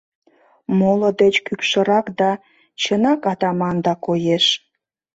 [0.77, 2.31] Моло деч кӱкшырак да,
[2.81, 4.45] чынак, атаманда коеш.